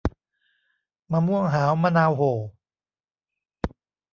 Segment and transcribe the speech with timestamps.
[1.11, 2.33] มะม่วงหาว มะนาวโห่